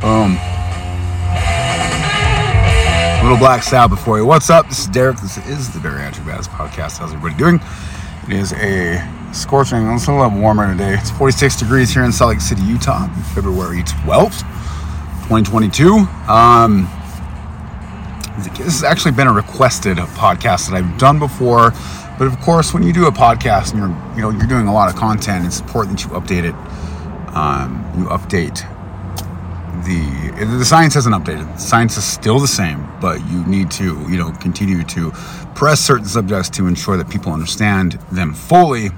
Boom. 0.00 0.38
Little 3.22 3.36
Black 3.36 3.64
Sabbath 3.64 4.02
for 4.04 4.16
you. 4.16 4.24
What's 4.24 4.48
up? 4.48 4.68
This 4.68 4.78
is 4.78 4.86
Derek. 4.86 5.16
This 5.20 5.38
is 5.38 5.72
the 5.72 5.80
Bariatric 5.80 6.24
Badass 6.24 6.46
Podcast. 6.46 6.98
How's 6.98 7.12
everybody 7.12 7.34
doing? 7.34 7.60
It 8.28 8.34
is 8.34 8.52
a 8.52 9.02
scorching, 9.32 9.88
it's 9.88 10.06
a 10.06 10.12
little 10.12 10.38
warmer 10.38 10.70
today. 10.70 10.94
It's 10.94 11.10
46 11.10 11.56
degrees 11.56 11.90
here 11.90 12.04
in 12.04 12.12
Salt 12.12 12.30
Lake 12.30 12.40
City, 12.40 12.62
Utah, 12.62 13.08
February 13.34 13.82
12th, 13.82 14.42
2022. 15.26 15.94
Um, 16.30 16.88
this 18.38 18.74
has 18.74 18.84
actually 18.84 19.12
been 19.12 19.26
a 19.26 19.32
requested 19.32 19.96
podcast 19.96 20.70
that 20.70 20.76
I've 20.76 20.96
done 20.96 21.18
before, 21.18 21.72
but 22.18 22.28
of 22.28 22.38
course, 22.40 22.72
when 22.72 22.84
you 22.84 22.92
do 22.92 23.08
a 23.08 23.12
podcast 23.12 23.72
and 23.72 23.80
you're, 23.80 24.14
you 24.14 24.22
know, 24.22 24.30
you're 24.30 24.46
doing 24.46 24.68
a 24.68 24.72
lot 24.72 24.88
of 24.88 24.96
content, 24.96 25.44
it's 25.44 25.60
important 25.60 25.98
that 25.98 26.04
you 26.04 26.12
update 26.12 26.48
it. 26.48 26.54
Um, 27.34 27.84
you 27.98 28.04
update 28.06 28.64
the 29.88 30.28
the 30.58 30.64
science 30.64 30.94
hasn't 30.94 31.14
updated. 31.14 31.52
The 31.54 31.60
science 31.60 31.96
is 31.96 32.04
still 32.04 32.38
the 32.38 32.46
same, 32.48 32.86
but 33.00 33.18
you 33.28 33.44
need 33.46 33.70
to, 33.72 33.98
you 34.08 34.18
know, 34.18 34.30
continue 34.32 34.84
to 34.84 35.10
press 35.54 35.80
certain 35.80 36.04
subjects 36.04 36.48
to 36.50 36.66
ensure 36.66 36.96
that 36.96 37.08
people 37.08 37.32
understand 37.32 37.92
them 38.12 38.34
fully 38.34 38.90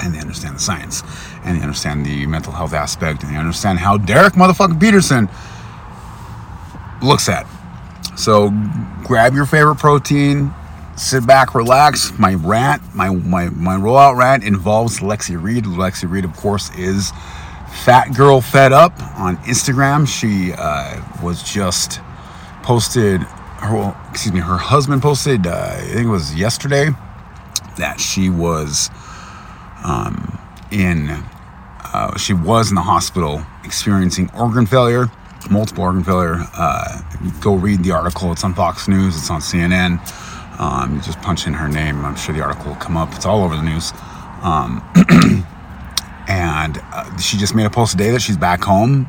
and 0.00 0.14
they 0.14 0.20
understand 0.20 0.54
the 0.54 0.60
science 0.60 1.02
and 1.44 1.58
they 1.58 1.62
understand 1.62 2.06
the 2.06 2.26
mental 2.26 2.52
health 2.52 2.74
aspect 2.74 3.24
and 3.24 3.34
they 3.34 3.38
understand 3.38 3.78
how 3.78 3.96
Derek 3.96 4.34
motherfucking 4.34 4.78
Peterson 4.78 5.28
looks 7.02 7.28
at. 7.28 7.46
So 8.16 8.50
grab 9.04 9.34
your 9.34 9.46
favorite 9.46 9.76
protein, 9.76 10.52
sit 10.96 11.26
back, 11.26 11.54
relax. 11.54 12.16
My 12.18 12.34
rant, 12.34 12.82
my 12.94 13.10
my 13.10 13.48
my 13.48 13.76
rollout 13.76 14.16
rant 14.16 14.44
involves 14.44 15.00
Lexi 15.00 15.40
Reed. 15.40 15.64
Lexi 15.64 16.08
Reed, 16.08 16.24
of 16.24 16.36
course, 16.36 16.70
is 16.76 17.12
Fat 17.84 18.14
Girl 18.14 18.40
Fed 18.40 18.72
Up 18.72 18.92
on 19.18 19.36
Instagram. 19.38 20.06
She 20.06 20.52
uh, 20.52 21.00
was 21.22 21.42
just 21.42 22.00
posted. 22.62 23.22
Her, 23.22 23.96
excuse 24.10 24.34
me. 24.34 24.40
Her 24.40 24.56
husband 24.56 25.02
posted. 25.02 25.46
Uh, 25.46 25.74
I 25.74 25.80
think 25.80 26.06
it 26.06 26.10
was 26.10 26.34
yesterday 26.34 26.90
that 27.78 27.98
she 28.00 28.30
was 28.30 28.90
um, 29.84 30.38
in. 30.70 31.08
Uh, 31.90 32.16
she 32.18 32.34
was 32.34 32.68
in 32.70 32.74
the 32.74 32.82
hospital 32.82 33.42
experiencing 33.64 34.30
organ 34.36 34.66
failure, 34.66 35.06
multiple 35.50 35.84
organ 35.84 36.04
failure. 36.04 36.44
Uh, 36.54 37.00
go 37.40 37.54
read 37.54 37.82
the 37.82 37.92
article. 37.92 38.32
It's 38.32 38.44
on 38.44 38.54
Fox 38.54 38.88
News. 38.88 39.16
It's 39.16 39.30
on 39.30 39.40
CNN. 39.40 39.98
Um, 40.60 41.00
just 41.02 41.20
punch 41.22 41.46
in 41.46 41.54
her 41.54 41.68
name. 41.68 42.04
I'm 42.04 42.16
sure 42.16 42.34
the 42.34 42.42
article 42.42 42.72
will 42.72 42.80
come 42.80 42.96
up. 42.96 43.14
It's 43.14 43.24
all 43.24 43.44
over 43.44 43.56
the 43.56 43.62
news. 43.62 43.92
Um, 44.42 44.82
and 46.68 46.84
uh, 46.92 47.16
she 47.16 47.38
just 47.38 47.54
made 47.54 47.64
a 47.64 47.70
post 47.70 47.92
today 47.92 48.10
that 48.10 48.20
she's 48.20 48.36
back 48.36 48.62
home 48.62 49.08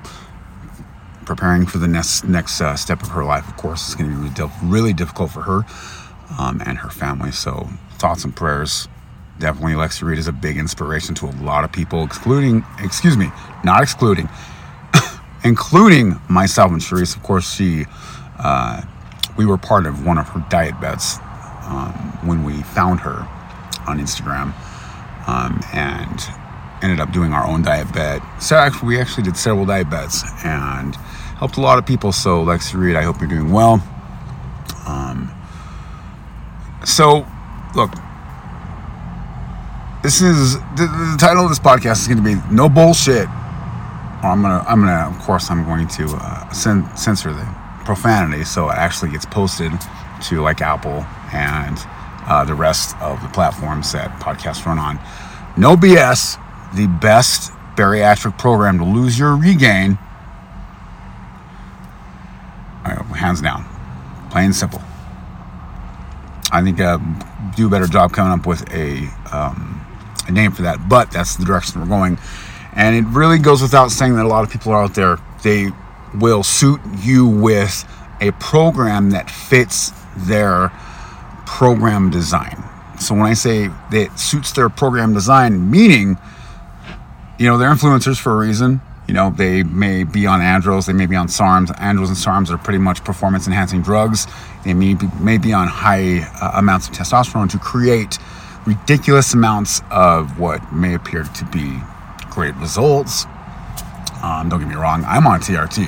preparing 1.26 1.66
for 1.66 1.78
the 1.78 1.88
next 1.88 2.24
next 2.24 2.62
uh, 2.62 2.76
step 2.76 3.02
of 3.04 3.10
her 3.10 3.24
life 3.24 3.48
of 3.48 3.58
course. 3.58 3.86
It's 3.86 3.96
going 3.96 4.10
to 4.10 4.16
be 4.16 4.22
really, 4.22 4.52
really, 4.64 4.94
difficult 4.94 5.32
for 5.32 5.42
her 5.42 5.66
um, 6.40 6.62
and 6.66 6.78
her 6.78 6.90
family. 6.90 7.32
So 7.32 7.68
thoughts 7.94 8.24
and 8.24 8.36
prayers. 8.36 8.88
Definitely 9.40 9.74
lexi 9.74 10.04
reed 10.04 10.18
is 10.18 10.28
a 10.28 10.34
big 10.34 10.58
inspiration 10.58 11.16
to 11.16 11.26
a 11.28 11.34
lot 11.42 11.64
of 11.64 11.72
people 11.72 12.04
excluding 12.04 12.66
excuse 12.80 13.16
me 13.16 13.32
not 13.64 13.84
excluding 13.84 14.28
including 15.44 16.20
myself 16.30 16.72
and 16.72 16.82
Charisse. 16.82 17.16
Of 17.16 17.24
course, 17.24 17.54
she, 17.54 17.86
uh, 18.38 18.82
we 19.38 19.46
were 19.46 19.58
part 19.58 19.86
of 19.86 20.06
one 20.06 20.18
of 20.18 20.28
her 20.30 20.46
diet 20.50 20.80
bets 20.82 21.20
um, 21.64 21.94
when 22.26 22.44
we 22.44 22.62
found 22.64 23.00
her 23.02 23.28
on 23.88 24.00
Instagram, 24.00 24.54
um, 25.28 25.62
and 25.74 26.20
ended 26.82 27.00
up 27.00 27.12
doing 27.12 27.34
our 27.34 27.46
own 27.46 27.62
diet 27.62 27.92
bet. 27.94 28.22
So 28.42 28.56
actually, 28.56 28.88
we 28.90 29.00
actually 29.00 29.24
did 29.24 29.38
several 29.38 29.66
diet 29.66 29.90
bets 29.90 30.24
and 30.44 30.96
helped 31.38 31.58
a 31.58 31.62
lot 31.62 31.78
of 31.78 31.86
people. 31.86 32.12
So 32.12 32.44
Lexi 32.44 32.76
Reed, 32.76 32.96
I 32.96 33.04
hope 33.04 33.20
you're 33.20 33.30
doing 33.30 33.52
well. 33.52 33.82
Um, 34.88 35.32
so 36.86 37.26
look, 37.76 37.92
this 40.04 40.22
is 40.22 40.56
the, 40.76 40.88
the 41.12 41.18
title 41.20 41.44
of 41.44 41.50
this 41.50 41.60
podcast 41.60 42.02
is 42.02 42.08
going 42.08 42.18
to 42.18 42.24
be 42.24 42.36
"No 42.54 42.70
Bullshit." 42.70 43.28
I'm 44.22 44.42
gonna, 44.42 44.66
I'm 44.68 44.82
gonna, 44.82 45.16
of 45.16 45.20
course, 45.20 45.50
I'm 45.50 45.64
going 45.66 45.88
to 45.88 46.06
uh, 46.10 46.50
cen- 46.52 46.96
censor 46.96 47.32
the 47.32 47.56
profanity, 47.86 48.44
so 48.44 48.70
it 48.70 48.78
actually 48.78 49.12
gets 49.12 49.26
posted 49.26 49.72
to 50.24 50.42
like 50.42 50.62
Apple 50.62 51.06
and 51.34 51.78
uh, 52.28 52.44
the 52.44 52.54
rest 52.54 52.98
of 53.02 53.22
the 53.22 53.30
platforms 53.30 53.92
that 53.94 54.10
podcasts 54.20 54.66
run 54.66 54.78
on. 54.78 55.00
No 55.58 55.76
BS 55.76 56.38
the 56.76 56.88
best 56.88 57.52
bariatric 57.76 58.38
program 58.38 58.78
to 58.80 58.86
lose 58.86 59.18
your 59.18 59.36
regain. 59.36 59.98
Right, 62.86 62.98
hands 63.16 63.42
down, 63.42 63.66
plain 64.30 64.46
and 64.46 64.56
simple. 64.56 64.82
I 66.52 66.62
think 66.64 66.80
uh, 66.80 66.98
do 67.56 67.68
a 67.68 67.70
better 67.70 67.88
job 67.88 68.12
coming 68.12 68.38
up 68.38 68.46
with 68.46 68.72
a 68.74 69.08
um, 69.32 69.86
a 70.28 70.32
name 70.32 70.52
for 70.52 70.64
that, 70.64 70.90
but 70.90 71.12
that's 71.12 71.36
the 71.36 71.46
direction 71.46 71.82
we're 71.82 71.88
going. 71.88 72.18
And 72.74 72.96
it 72.96 73.10
really 73.10 73.40
goes 73.40 73.62
without 73.62 73.92
saying 73.92 74.16
that 74.16 74.26
a 74.26 74.28
lot 74.28 74.44
of 74.44 74.50
people 74.50 74.72
are 74.72 74.84
out 74.84 74.96
there. 74.96 75.18
They 75.44 75.70
will 76.16 76.44
suit 76.44 76.80
you 77.00 77.28
with 77.28 77.86
a 78.22 78.32
program 78.34 79.12
that 79.12 79.30
fits 79.30 79.92
their 80.16 80.70
program 81.46 82.10
design. 82.10 82.64
So 83.00 83.16
when 83.16 83.24
I 83.24 83.34
say 83.34 83.68
that 83.68 84.20
suits 84.20 84.52
their 84.52 84.70
program 84.70 85.14
design, 85.14 85.70
meaning 85.70 86.18
you 87.40 87.46
know, 87.46 87.58
they're 87.58 87.74
influencers 87.74 88.20
for 88.20 88.34
a 88.34 88.36
reason. 88.36 88.82
You 89.08 89.14
know, 89.14 89.32
they 89.32 89.64
may 89.64 90.04
be 90.04 90.28
on 90.28 90.42
andros, 90.42 90.86
they 90.86 90.94
may 90.94 91.08
be 91.08 91.16
on 91.16 91.28
SARMs. 91.28 91.72
Andros 91.80 92.10
and 92.10 92.18
SARMs 92.18 92.52
are 92.52 92.58
pretty 92.60 92.78
much 92.78 93.04
performance 93.04 93.48
enhancing 93.48 93.82
drugs. 93.82 94.28
They 94.66 94.74
may 94.74 94.94
be, 94.94 95.08
may 95.20 95.38
be 95.40 95.54
on 95.54 95.68
high 95.68 96.20
uh, 96.42 96.60
amounts 96.60 96.90
of 96.90 96.94
testosterone 96.94 97.50
to 97.52 97.58
create 97.58 98.20
ridiculous 98.68 99.34
amounts 99.34 99.82
of 99.90 100.38
what 100.38 100.72
may 100.72 100.94
appear 100.94 101.24
to 101.24 101.46
be 101.46 101.80
great 102.30 102.54
results. 102.58 103.26
Um, 104.22 104.50
don't 104.50 104.60
get 104.60 104.68
me 104.68 104.76
wrong, 104.76 105.04
I'm 105.08 105.26
on 105.26 105.40
TRT, 105.40 105.88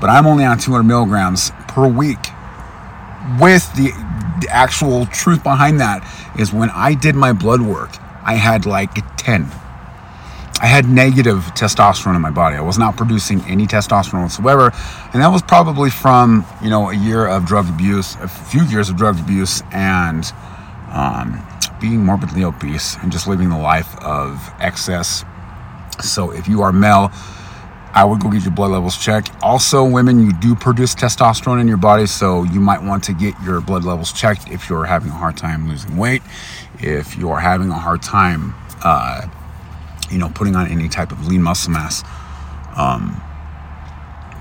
but 0.00 0.10
I'm 0.10 0.26
only 0.26 0.44
on 0.44 0.58
200 0.58 0.82
milligrams 0.82 1.52
per 1.68 1.86
week. 1.86 2.18
With 3.40 3.72
the, 3.76 3.92
the 4.40 4.48
actual 4.50 5.06
truth 5.06 5.42
behind 5.42 5.80
that 5.80 6.02
is 6.38 6.52
when 6.52 6.70
I 6.70 6.94
did 6.94 7.14
my 7.14 7.32
blood 7.32 7.62
work, 7.62 7.90
I 8.24 8.34
had 8.34 8.66
like 8.66 8.90
10 9.16 9.48
I 10.60 10.66
had 10.66 10.88
negative 10.88 11.38
testosterone 11.54 12.16
in 12.16 12.20
my 12.20 12.32
body. 12.32 12.56
I 12.56 12.60
was 12.60 12.78
not 12.78 12.96
producing 12.96 13.40
any 13.42 13.66
testosterone 13.66 14.22
whatsoever. 14.22 14.72
And 15.12 15.22
that 15.22 15.28
was 15.28 15.40
probably 15.40 15.88
from, 15.88 16.44
you 16.60 16.68
know, 16.68 16.90
a 16.90 16.96
year 16.96 17.26
of 17.26 17.46
drug 17.46 17.68
abuse, 17.68 18.16
a 18.16 18.26
few 18.26 18.64
years 18.64 18.88
of 18.88 18.96
drug 18.96 19.20
abuse, 19.20 19.62
and 19.70 20.32
um, 20.90 21.46
being 21.80 22.04
morbidly 22.04 22.42
obese 22.42 22.96
and 22.96 23.12
just 23.12 23.28
living 23.28 23.50
the 23.50 23.58
life 23.58 23.96
of 24.02 24.52
excess. 24.58 25.24
So 26.02 26.32
if 26.32 26.48
you 26.48 26.62
are 26.62 26.72
male, 26.72 27.12
I 27.94 28.04
would 28.04 28.20
go 28.20 28.28
get 28.28 28.42
your 28.42 28.52
blood 28.52 28.72
levels 28.72 28.96
checked. 28.96 29.30
Also, 29.42 29.84
women, 29.84 30.24
you 30.24 30.32
do 30.32 30.56
produce 30.56 30.94
testosterone 30.94 31.60
in 31.60 31.68
your 31.68 31.76
body, 31.76 32.06
so 32.06 32.42
you 32.42 32.60
might 32.60 32.82
want 32.82 33.04
to 33.04 33.12
get 33.12 33.34
your 33.44 33.60
blood 33.60 33.84
levels 33.84 34.12
checked 34.12 34.48
if 34.50 34.68
you're 34.68 34.84
having 34.84 35.10
a 35.10 35.14
hard 35.14 35.36
time 35.36 35.68
losing 35.68 35.96
weight, 35.96 36.22
if 36.80 37.16
you're 37.16 37.38
having 37.38 37.70
a 37.70 37.78
hard 37.78 38.02
time. 38.02 38.54
Uh, 38.84 39.28
you 40.10 40.18
know, 40.18 40.28
putting 40.28 40.56
on 40.56 40.68
any 40.68 40.88
type 40.88 41.12
of 41.12 41.26
lean 41.26 41.42
muscle 41.42 41.72
mass, 41.72 42.04
um, 42.76 43.20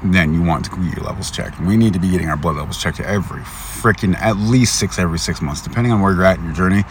then 0.03 0.33
you 0.33 0.43
want 0.43 0.65
to 0.65 0.71
get 0.71 0.97
your 0.97 1.05
levels 1.05 1.31
checked. 1.31 1.59
We 1.59 1.75
need 1.75 1.93
to 1.93 1.99
be 1.99 2.09
getting 2.09 2.29
our 2.29 2.37
blood 2.37 2.55
levels 2.55 2.81
checked 2.81 2.99
every 2.99 3.41
freaking 3.41 4.15
at 4.19 4.37
least 4.37 4.79
six 4.79 4.99
every 4.99 5.19
six 5.19 5.41
months, 5.41 5.61
depending 5.61 5.91
on 5.91 6.01
where 6.01 6.13
you're 6.13 6.25
at 6.25 6.37
in 6.37 6.45
your 6.45 6.53
journey. 6.53 6.83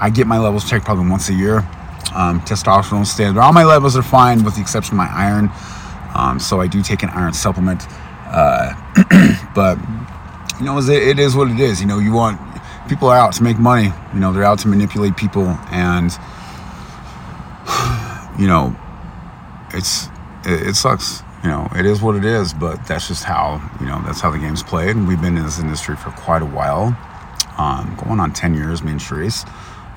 I 0.00 0.10
get 0.10 0.26
my 0.26 0.38
levels 0.38 0.68
checked 0.68 0.84
probably 0.84 1.08
once 1.08 1.28
a 1.28 1.34
year. 1.34 1.58
Um, 2.14 2.40
testosterone 2.42 3.06
standard. 3.06 3.40
All 3.40 3.52
my 3.52 3.64
levels 3.64 3.96
are 3.96 4.02
fine 4.02 4.44
with 4.44 4.56
the 4.56 4.60
exception 4.60 4.94
of 4.94 4.98
my 4.98 5.10
iron. 5.10 5.50
Um, 6.14 6.38
so 6.38 6.60
I 6.60 6.66
do 6.66 6.82
take 6.82 7.02
an 7.02 7.08
iron 7.10 7.32
supplement. 7.32 7.86
Uh, 8.26 8.74
but 9.54 9.78
you 10.58 10.66
know, 10.66 10.78
it 10.78 11.18
is 11.18 11.34
what 11.34 11.50
it 11.50 11.58
is. 11.58 11.80
You 11.80 11.86
know, 11.86 11.98
you 11.98 12.12
want 12.12 12.40
people 12.88 13.08
are 13.08 13.16
out 13.16 13.32
to 13.34 13.42
make 13.42 13.58
money. 13.58 13.92
You 14.12 14.20
know, 14.20 14.32
they're 14.32 14.44
out 14.44 14.58
to 14.60 14.68
manipulate 14.68 15.16
people 15.16 15.46
and 15.70 16.12
you 18.42 18.48
know, 18.48 18.76
it's 19.72 20.08
it, 20.44 20.66
it, 20.70 20.74
sucks. 20.74 21.22
You 21.44 21.48
know, 21.48 21.68
it 21.76 21.86
is 21.86 22.02
what 22.02 22.16
it 22.16 22.24
is, 22.24 22.52
but 22.52 22.84
that's 22.86 23.06
just 23.06 23.22
how 23.22 23.62
you 23.78 23.86
know 23.86 24.02
that's 24.04 24.20
how 24.20 24.30
the 24.30 24.38
game's 24.38 24.64
played. 24.64 24.96
And 24.96 25.06
we've 25.06 25.20
been 25.20 25.36
in 25.36 25.44
this 25.44 25.60
industry 25.60 25.94
for 25.94 26.10
quite 26.10 26.42
a 26.42 26.46
while, 26.46 26.96
um, 27.56 27.96
going 28.04 28.18
on 28.18 28.32
ten 28.32 28.54
years. 28.54 28.82
Me 28.82 28.90
and 28.90 29.00
Charisse. 29.00 29.48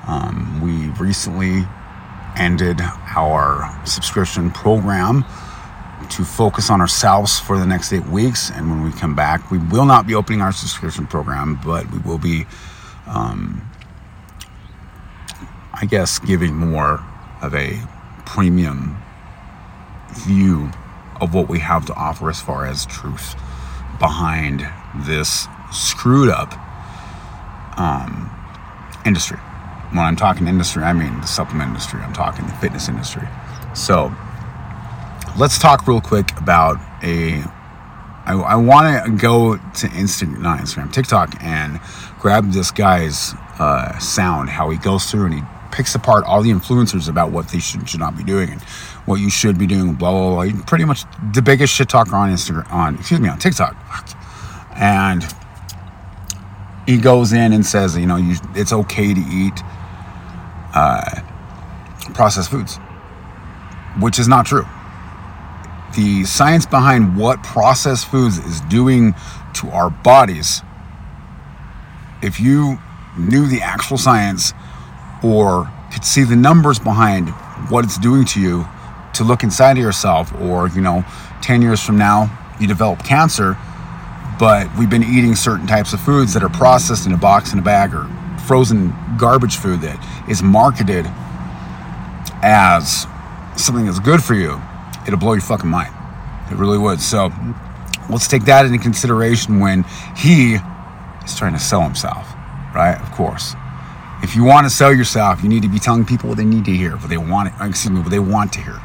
Um, 0.06 0.60
we 0.62 0.90
recently 1.04 1.64
ended 2.36 2.80
our 3.16 3.68
subscription 3.84 4.52
program 4.52 5.24
to 6.10 6.24
focus 6.24 6.70
on 6.70 6.80
ourselves 6.80 7.40
for 7.40 7.58
the 7.58 7.66
next 7.66 7.92
eight 7.92 8.06
weeks. 8.06 8.50
And 8.50 8.70
when 8.70 8.84
we 8.84 8.92
come 8.92 9.16
back, 9.16 9.50
we 9.50 9.58
will 9.58 9.86
not 9.86 10.06
be 10.06 10.14
opening 10.14 10.40
our 10.40 10.52
subscription 10.52 11.08
program, 11.08 11.58
but 11.64 11.90
we 11.90 11.98
will 11.98 12.18
be, 12.18 12.46
um, 13.08 13.68
I 15.74 15.84
guess, 15.86 16.20
giving 16.20 16.54
more 16.54 17.02
of 17.42 17.52
a 17.52 17.82
premium 18.26 19.02
view 20.12 20.70
of 21.20 21.34
what 21.34 21.48
we 21.48 21.58
have 21.60 21.86
to 21.86 21.94
offer 21.94 22.28
as 22.28 22.40
far 22.40 22.66
as 22.66 22.84
truth 22.86 23.34
behind 23.98 24.66
this 25.06 25.46
screwed 25.72 26.28
up 26.28 26.52
um, 27.78 28.30
industry. 29.04 29.38
When 29.90 30.00
I'm 30.00 30.16
talking 30.16 30.48
industry, 30.48 30.82
I 30.82 30.92
mean 30.92 31.20
the 31.20 31.26
supplement 31.26 31.68
industry, 31.68 32.00
I'm 32.00 32.12
talking 32.12 32.46
the 32.46 32.52
fitness 32.54 32.88
industry. 32.88 33.26
So 33.74 34.12
let's 35.38 35.58
talk 35.58 35.86
real 35.86 36.00
quick 36.00 36.36
about 36.38 36.76
a. 37.02 37.44
I, 38.26 38.32
I 38.32 38.56
want 38.56 39.04
to 39.04 39.12
go 39.12 39.56
to 39.56 39.86
Instagram, 39.86 40.40
not 40.40 40.58
Instagram, 40.58 40.92
TikTok, 40.92 41.40
and 41.44 41.78
grab 42.18 42.50
this 42.50 42.72
guy's 42.72 43.34
uh, 43.60 43.96
sound, 44.00 44.50
how 44.50 44.68
he 44.70 44.78
goes 44.78 45.08
through 45.08 45.26
and 45.26 45.34
he 45.34 45.42
picks 45.72 45.94
apart 45.94 46.24
all 46.24 46.42
the 46.42 46.50
influencers 46.50 47.08
about 47.08 47.30
what 47.32 47.48
they 47.48 47.58
should, 47.58 47.88
should 47.88 48.00
not 48.00 48.16
be 48.16 48.24
doing 48.24 48.50
and 48.50 48.62
what 49.06 49.20
you 49.20 49.30
should 49.30 49.58
be 49.58 49.66
doing, 49.66 49.94
blah, 49.94 50.10
blah, 50.10 50.44
blah. 50.44 50.62
Pretty 50.66 50.84
much 50.84 51.04
the 51.34 51.42
biggest 51.42 51.72
shit 51.72 51.88
talker 51.88 52.14
on 52.16 52.30
Instagram, 52.30 52.70
on, 52.72 52.96
excuse 52.96 53.20
me, 53.20 53.28
on 53.28 53.38
TikTok. 53.38 53.76
And 54.76 55.24
he 56.86 56.98
goes 56.98 57.32
in 57.32 57.52
and 57.52 57.64
says, 57.64 57.96
you 57.96 58.06
know, 58.06 58.16
you, 58.16 58.36
it's 58.54 58.72
okay 58.72 59.14
to 59.14 59.20
eat 59.20 59.60
uh, 60.74 61.22
processed 62.14 62.50
foods, 62.50 62.78
which 64.00 64.18
is 64.18 64.28
not 64.28 64.46
true. 64.46 64.66
The 65.96 66.24
science 66.24 66.66
behind 66.66 67.16
what 67.16 67.42
processed 67.42 68.06
foods 68.08 68.38
is 68.38 68.60
doing 68.62 69.14
to 69.54 69.70
our 69.70 69.90
bodies, 69.90 70.62
if 72.22 72.38
you 72.38 72.78
knew 73.16 73.46
the 73.46 73.62
actual 73.62 73.96
science 73.96 74.52
or 75.22 75.70
could 75.92 76.04
see 76.04 76.24
the 76.24 76.36
numbers 76.36 76.78
behind 76.78 77.30
what 77.70 77.84
it's 77.84 77.98
doing 77.98 78.24
to 78.26 78.40
you, 78.40 78.66
to 79.14 79.24
look 79.24 79.42
inside 79.42 79.72
of 79.72 79.82
yourself, 79.82 80.32
or, 80.40 80.68
you 80.68 80.80
know, 80.80 81.04
10 81.42 81.62
years 81.62 81.82
from 81.82 81.96
now, 81.96 82.30
you 82.60 82.66
develop 82.66 83.02
cancer, 83.04 83.56
but 84.38 84.68
we've 84.78 84.90
been 84.90 85.02
eating 85.02 85.34
certain 85.34 85.66
types 85.66 85.92
of 85.92 86.00
foods 86.00 86.34
that 86.34 86.42
are 86.42 86.50
processed 86.50 87.06
in 87.06 87.12
a 87.12 87.16
box 87.16 87.52
in 87.52 87.58
a 87.58 87.62
bag 87.62 87.94
or 87.94 88.06
frozen 88.46 88.94
garbage 89.18 89.56
food 89.56 89.80
that 89.80 89.98
is 90.28 90.42
marketed 90.42 91.06
as 92.42 93.06
something 93.56 93.86
that's 93.86 93.98
good 93.98 94.22
for 94.22 94.34
you, 94.34 94.60
it'll 95.06 95.18
blow 95.18 95.32
your 95.32 95.40
fucking 95.40 95.68
mind. 95.68 95.92
It 96.50 96.56
really 96.56 96.78
would. 96.78 97.00
So 97.00 97.32
let's 98.10 98.28
take 98.28 98.44
that 98.44 98.66
into 98.66 98.78
consideration 98.78 99.58
when 99.60 99.84
he 100.16 100.58
is 101.24 101.36
trying 101.36 101.54
to 101.54 101.58
sell 101.58 101.82
himself, 101.82 102.32
right? 102.74 102.98
Of 103.00 103.10
course. 103.12 103.54
If 104.22 104.34
you 104.34 104.44
want 104.44 104.66
to 104.66 104.70
sell 104.70 104.92
yourself, 104.92 105.42
you 105.42 105.48
need 105.48 105.62
to 105.62 105.68
be 105.68 105.78
telling 105.78 106.04
people 106.04 106.28
what 106.28 106.38
they 106.38 106.44
need 106.44 106.64
to 106.64 106.72
hear, 106.72 106.96
what 106.96 107.08
they 107.08 107.16
want, 107.16 107.52
excuse 107.60 107.90
me, 107.90 108.00
what 108.00 108.10
they 108.10 108.18
want 108.18 108.52
to 108.54 108.60
hear. 108.60 108.80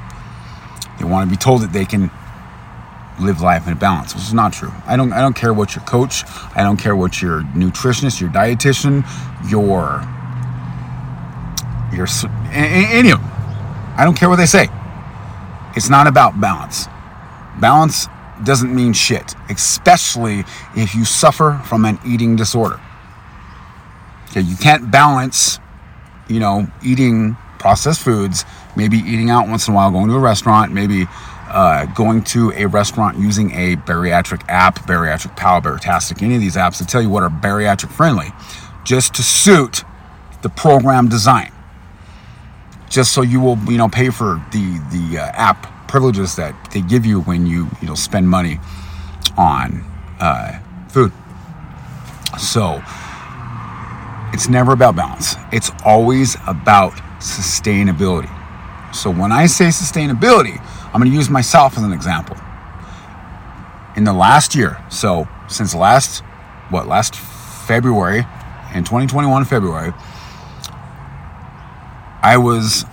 They 1.00 1.06
want 1.06 1.30
to 1.30 1.36
be 1.36 1.40
told 1.40 1.62
that 1.62 1.74
they 1.74 1.86
can 1.86 2.12
live 3.20 3.42
life 3.42 3.68
in 3.68 3.78
balance, 3.78 4.14
which 4.14 4.24
is 4.24 4.34
not 4.34 4.54
true. 4.54 4.72
I 4.86 4.98
don't 4.98 5.14
I 5.14 5.20
don't 5.22 5.36
care 5.36 5.54
what 5.54 5.76
your 5.76 5.84
coach, 5.86 6.24
I 6.56 6.64
don't 6.64 6.78
care 6.78 6.96
what 6.96 7.22
your 7.22 7.42
nutritionist, 7.42 8.20
your 8.20 8.30
dietitian, 8.30 9.06
your 9.50 10.04
your 11.94 12.08
any 12.52 13.12
of 13.12 13.20
them. 13.20 13.32
I 13.98 14.04
don't 14.04 14.18
care 14.18 14.30
what 14.30 14.38
they 14.38 14.46
say. 14.46 14.70
It's 15.76 15.90
not 15.90 16.08
about 16.08 16.40
balance. 16.40 16.88
Balance 17.60 18.08
doesn't 18.44 18.74
mean 18.74 18.94
shit, 18.94 19.36
especially 19.50 20.44
if 20.76 20.96
you 20.96 21.06
suffer 21.06 21.62
from 21.66 21.86
an 21.86 22.00
eating 22.06 22.36
disorder. 22.36 22.80
Okay, 24.32 24.42
you 24.42 24.56
can't 24.56 24.90
balance, 24.90 25.60
you 26.30 26.40
know, 26.40 26.66
eating 26.82 27.36
processed 27.60 28.02
foods, 28.02 28.46
maybe 28.78 28.98
eating 28.98 29.30
out 29.30 29.50
once 29.50 29.68
in 29.68 29.74
a 29.74 29.76
while, 29.76 29.92
going 29.92 30.08
to 30.08 30.16
a 30.16 30.20
restaurant, 30.20 30.72
maybe 30.72 31.06
uh, 31.50 31.86
going 31.88 32.24
to 32.24 32.52
a 32.54 32.66
restaurant 32.66 33.20
using 33.20 33.52
a 33.52 33.76
bariatric 33.76 34.42
app, 34.48 34.80
bariatric 34.88 35.36
pal, 35.36 35.62
baritastic, 35.62 36.22
any 36.24 36.36
of 36.36 36.42
these 36.42 36.56
apps 36.56 36.80
that 36.80 36.88
tell 36.88 37.02
you 37.02 37.10
what 37.10 37.24
are 37.24 37.30
bariatric 37.30 37.92
friendly, 37.92 38.30
just 38.86 39.14
to 39.16 39.22
suit 39.22 39.84
the 40.44 40.50
program 40.50 41.10
design. 41.10 41.52
Just 42.90 43.12
so 43.12 43.22
you 43.22 43.42
will, 43.42 43.58
you 43.70 43.78
know, 43.78 43.90
pay 43.90 44.10
for 44.10 44.42
the 44.54 44.80
the 44.92 45.20
uh, 45.20 45.32
app 45.34 45.88
privileges 45.90 46.38
that 46.38 46.56
they 46.72 46.80
give 46.80 47.06
you 47.06 47.20
when 47.22 47.46
you, 47.46 47.70
you 47.82 47.88
know, 47.88 47.96
spend 47.96 48.30
money 48.30 48.60
on 49.38 49.84
uh, 50.22 50.58
food. 50.88 51.12
So 52.40 52.82
it's 54.34 54.48
never 54.48 54.72
about 54.72 54.96
balance. 54.96 55.36
It's 55.52 55.72
always 55.86 56.36
about 56.48 56.94
sustainability. 57.20 58.30
So 58.94 59.12
when 59.12 59.32
I 59.32 59.46
say 59.46 59.66
sustainability, 59.66 60.60
I'm 60.88 61.00
going 61.00 61.12
to 61.12 61.16
use 61.16 61.30
myself 61.30 61.78
as 61.78 61.84
an 61.84 61.94
example. 61.94 62.38
In 63.96 64.04
the 64.04 64.14
last 64.14 64.56
year, 64.56 64.84
so 64.90 65.28
since 65.48 65.76
last, 65.76 66.24
what, 66.70 66.88
last 66.88 67.16
February, 67.16 68.26
in 68.74 68.84
2021 68.84 69.46
February, 69.46 69.94
I 72.24 72.38
was 72.38 72.86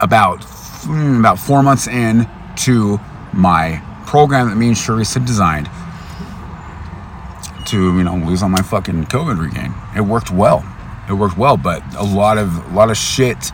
about 0.00 0.42
hmm, 0.84 1.18
about 1.18 1.38
four 1.38 1.62
months 1.62 1.86
in 1.86 2.28
to 2.56 2.98
my 3.32 3.82
program 4.06 4.48
that 4.48 4.56
me 4.56 4.68
and 4.68 4.76
Sharice 4.76 5.14
had 5.14 5.24
designed 5.24 5.68
to 7.70 7.96
you 7.96 8.04
know 8.04 8.16
lose 8.16 8.42
all 8.42 8.48
my 8.48 8.62
fucking 8.62 9.04
COVID 9.06 9.38
regain. 9.38 9.74
It 9.96 10.02
worked 10.02 10.30
well. 10.30 10.64
It 11.08 11.14
worked 11.14 11.36
well, 11.36 11.56
but 11.56 11.82
a 11.94 12.04
lot 12.04 12.38
of 12.38 12.54
a 12.70 12.74
lot 12.74 12.90
of 12.90 12.96
shit 12.96 13.50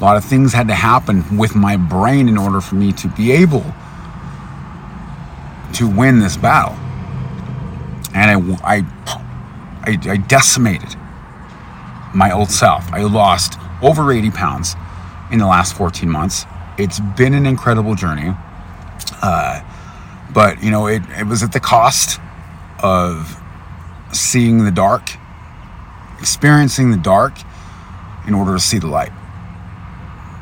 a 0.00 0.04
lot 0.04 0.16
of 0.16 0.24
things 0.24 0.54
had 0.54 0.68
to 0.68 0.74
happen 0.74 1.36
with 1.36 1.54
my 1.54 1.76
brain 1.76 2.28
in 2.28 2.38
order 2.38 2.60
for 2.60 2.74
me 2.74 2.90
to 2.92 3.08
be 3.08 3.32
able 3.32 3.64
to 5.74 5.86
win 5.86 6.20
this 6.20 6.38
battle. 6.38 6.74
And 8.14 8.30
I, 8.64 8.78
I, 8.78 8.84
I, 9.82 10.10
I 10.10 10.16
decimated 10.16 10.96
my 12.14 12.32
old 12.32 12.50
self. 12.50 12.90
I 12.92 13.02
lost 13.02 13.58
over 13.82 14.10
80 14.10 14.30
pounds 14.30 14.74
in 15.30 15.38
the 15.38 15.46
last 15.46 15.76
14 15.76 16.08
months. 16.08 16.46
It's 16.78 16.98
been 16.98 17.34
an 17.34 17.44
incredible 17.44 17.94
journey. 17.94 18.32
Uh, 19.22 19.60
but, 20.32 20.62
you 20.62 20.70
know, 20.70 20.86
it, 20.86 21.02
it 21.10 21.26
was 21.26 21.42
at 21.42 21.52
the 21.52 21.60
cost 21.60 22.18
of 22.82 23.38
seeing 24.12 24.64
the 24.64 24.70
dark, 24.70 25.10
experiencing 26.18 26.90
the 26.90 26.96
dark 26.96 27.32
in 28.26 28.34
order 28.34 28.54
to 28.54 28.60
see 28.60 28.78
the 28.78 28.86
light. 28.86 29.12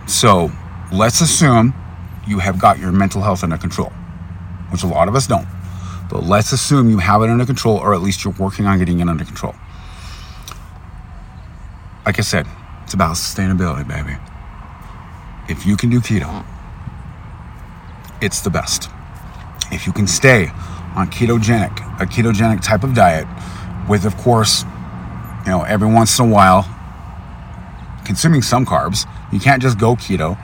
So 0.06 0.50
let's 0.92 1.20
assume 1.20 1.74
you 2.26 2.38
have 2.38 2.58
got 2.58 2.78
your 2.78 2.92
mental 2.92 3.22
health 3.22 3.42
under 3.44 3.58
control, 3.58 3.90
which 4.70 4.82
a 4.82 4.86
lot 4.86 5.08
of 5.08 5.14
us 5.14 5.26
don't. 5.26 5.46
But 6.10 6.24
let's 6.24 6.52
assume 6.52 6.88
you 6.88 6.98
have 6.98 7.22
it 7.22 7.28
under 7.28 7.44
control, 7.44 7.76
or 7.76 7.94
at 7.94 8.00
least 8.00 8.24
you're 8.24 8.34
working 8.38 8.66
on 8.66 8.78
getting 8.78 9.00
it 9.00 9.08
under 9.08 9.24
control. 9.24 9.54
Like 12.06 12.18
I 12.18 12.22
said, 12.22 12.46
it's 12.84 12.94
about 12.94 13.16
sustainability, 13.16 13.86
baby. 13.86 14.16
If 15.48 15.66
you 15.66 15.76
can 15.76 15.90
do 15.90 16.00
keto, 16.00 16.44
it's 18.22 18.40
the 18.40 18.50
best. 18.50 18.88
If 19.70 19.86
you 19.86 19.92
can 19.92 20.06
stay 20.06 20.48
on 20.96 21.10
ketogenic, 21.10 22.00
a 22.00 22.06
ketogenic 22.06 22.62
type 22.62 22.82
of 22.82 22.94
diet, 22.94 23.26
with, 23.88 24.04
of 24.04 24.16
course, 24.18 24.64
you 25.44 25.50
know, 25.50 25.62
every 25.62 25.88
once 25.88 26.18
in 26.18 26.28
a 26.28 26.32
while, 26.32 26.66
consuming 28.04 28.42
some 28.42 28.66
carbs, 28.66 29.06
you 29.32 29.40
can't 29.40 29.62
just 29.62 29.78
go 29.78 29.94
keto 29.94 30.38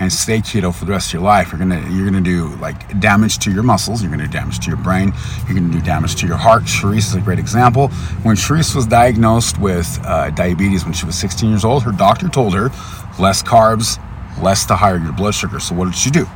and 0.00 0.10
stay 0.10 0.38
keto 0.38 0.74
for 0.74 0.86
the 0.86 0.92
rest 0.92 1.08
of 1.08 1.12
your 1.14 1.22
life. 1.22 1.52
You're 1.52 1.58
gonna 1.58 1.86
you're 1.90 2.06
gonna 2.06 2.22
do 2.22 2.48
like 2.56 2.98
damage 3.00 3.38
to 3.40 3.52
your 3.52 3.62
muscles. 3.62 4.02
You're 4.02 4.10
gonna 4.10 4.26
do 4.26 4.32
damage 4.32 4.58
to 4.60 4.68
your 4.68 4.78
brain. 4.78 5.12
You're 5.46 5.58
gonna 5.58 5.72
do 5.72 5.80
damage 5.82 6.16
to 6.16 6.26
your 6.26 6.38
heart. 6.38 6.62
Sharice 6.64 7.08
is 7.08 7.14
a 7.14 7.20
great 7.20 7.38
example. 7.38 7.88
When 8.22 8.34
Sharice 8.34 8.74
was 8.74 8.86
diagnosed 8.86 9.58
with 9.58 10.00
uh, 10.04 10.30
diabetes 10.30 10.84
when 10.84 10.94
she 10.94 11.04
was 11.04 11.16
16 11.16 11.50
years 11.50 11.64
old, 11.64 11.82
her 11.82 11.92
doctor 11.92 12.28
told 12.28 12.54
her 12.54 12.70
less 13.18 13.42
carbs, 13.42 14.02
less 14.42 14.64
to 14.66 14.76
higher 14.76 14.96
your 14.96 15.12
blood 15.12 15.34
sugar. 15.34 15.60
So 15.60 15.74
what 15.74 15.84
did 15.84 15.94
she 15.94 16.10
do? 16.10 16.26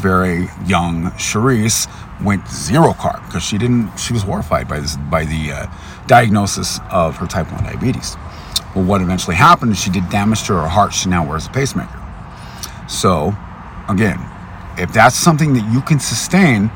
Very 0.00 0.48
young 0.66 1.10
Sharice 1.12 1.86
went 2.22 2.46
zero 2.48 2.92
carb 2.92 3.24
because 3.26 3.42
she 3.42 3.58
didn't. 3.58 3.96
She 3.96 4.12
was 4.12 4.22
horrified 4.22 4.68
by 4.68 4.80
this 4.80 4.96
by 4.96 5.24
the 5.24 5.52
uh, 5.52 5.66
diagnosis 6.06 6.80
of 6.90 7.16
her 7.16 7.26
type 7.26 7.50
1 7.52 7.64
diabetes. 7.64 8.16
Well, 8.74 8.84
what 8.84 9.00
eventually 9.00 9.36
happened 9.36 9.72
is 9.72 9.78
she 9.80 9.90
did 9.90 10.08
damage 10.10 10.44
to 10.44 10.54
her 10.54 10.68
heart. 10.68 10.94
She 10.94 11.08
now 11.08 11.28
wears 11.28 11.46
a 11.46 11.50
pacemaker. 11.50 11.98
So, 12.88 13.34
again, 13.88 14.18
if 14.78 14.92
that's 14.92 15.16
something 15.16 15.52
that 15.54 15.72
you 15.72 15.80
can 15.82 15.98
sustain, 16.00 16.70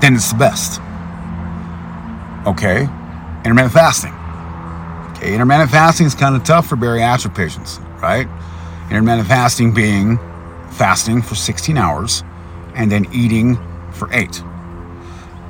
then 0.00 0.14
it's 0.14 0.32
the 0.32 0.38
best. 0.38 0.80
Okay? 2.46 2.88
Intermittent 3.44 3.72
fasting. 3.72 4.12
Okay, 5.16 5.32
intermittent 5.32 5.70
fasting 5.70 6.06
is 6.06 6.14
kind 6.14 6.36
of 6.36 6.44
tough 6.44 6.66
for 6.66 6.76
bariatric 6.76 7.34
patients, 7.34 7.78
right? 8.02 8.28
Intermittent 8.90 9.28
fasting 9.28 9.72
being 9.72 10.18
fasting 10.76 11.22
for 11.22 11.34
16 11.34 11.76
hours 11.76 12.22
and 12.74 12.92
then 12.92 13.06
eating 13.12 13.56
for 13.92 14.12
eight. 14.12 14.42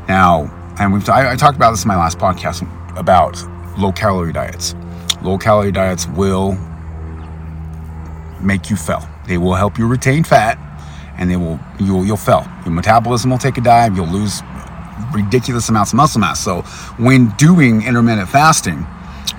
Now, 0.08 0.52
and 0.78 0.92
we've 0.92 1.08
I, 1.08 1.32
I 1.32 1.36
talked 1.36 1.56
about 1.56 1.72
this 1.72 1.84
in 1.84 1.88
my 1.88 1.96
last 1.96 2.18
podcast 2.18 2.62
about 2.96 3.36
low 3.78 3.92
calorie 3.92 4.32
diets. 4.32 4.74
Low 5.22 5.36
calorie 5.36 5.72
diets 5.72 6.06
will 6.06 6.56
make 8.40 8.70
you 8.70 8.76
fail. 8.76 9.08
They 9.26 9.38
will 9.38 9.54
help 9.54 9.78
you 9.78 9.88
retain 9.88 10.22
fat 10.22 10.58
and 11.18 11.30
they 11.30 11.36
will 11.36 11.58
you'll 11.80 12.04
you'll 12.04 12.16
fail. 12.16 12.46
Your 12.64 12.74
metabolism 12.74 13.30
will 13.30 13.38
take 13.38 13.58
a 13.58 13.60
dive. 13.60 13.96
You'll 13.96 14.06
lose 14.06 14.42
ridiculous 15.12 15.68
amounts 15.68 15.92
of 15.92 15.96
muscle 15.96 16.20
mass. 16.20 16.42
So 16.42 16.62
when 16.98 17.30
doing 17.30 17.82
intermittent 17.82 18.28
fasting, 18.28 18.86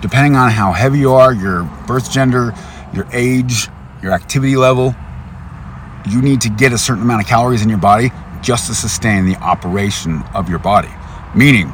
depending 0.02 0.36
on 0.36 0.50
how 0.50 0.74
heavy 0.74 1.00
you 1.00 1.14
are, 1.14 1.34
your 1.34 1.64
birth 1.88 2.12
gender, 2.12 2.54
your 2.94 3.08
age, 3.14 3.70
your 4.02 4.12
activity 4.12 4.58
level, 4.58 4.96
you 6.10 6.22
need 6.22 6.42
to 6.42 6.50
get 6.50 6.74
a 6.74 6.78
certain 6.78 7.04
amount 7.04 7.22
of 7.22 7.28
calories 7.28 7.62
in 7.62 7.70
your 7.70 7.78
body 7.78 8.12
just 8.42 8.68
to 8.68 8.76
sustain 8.76 9.26
the 9.26 9.36
operation 9.38 10.24
of 10.34 10.50
your 10.50 10.60
body. 10.60 10.90
Meaning, 11.36 11.68